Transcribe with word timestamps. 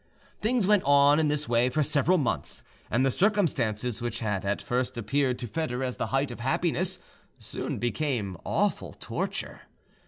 Things 0.41 0.65
went 0.65 0.81
on 0.83 1.19
in 1.19 1.27
this 1.27 1.47
way 1.47 1.69
for 1.69 1.83
several 1.83 2.17
months, 2.17 2.63
and 2.89 3.05
the 3.05 3.11
circumstances 3.11 4.01
which 4.01 4.17
had 4.17 4.43
at 4.43 4.59
first 4.59 4.97
appeared 4.97 5.37
to 5.37 5.47
Foedor 5.47 5.83
as 5.83 5.97
the 5.97 6.07
height 6.07 6.31
of 6.31 6.39
happiness 6.39 6.99
soon 7.37 7.77
became 7.77 8.35
awful 8.43 8.93
torture. 8.93 9.61